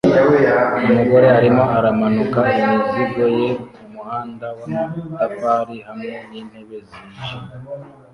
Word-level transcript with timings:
Umugore 0.89 1.27
arimo 1.37 1.63
aramanura 1.77 2.41
imizigo 2.59 3.23
ye 3.39 3.47
kumuhanda 3.75 4.47
wamatafari 4.57 5.77
hamwe 5.87 6.13
nintebe 6.29 6.77
zijimye 6.87 7.33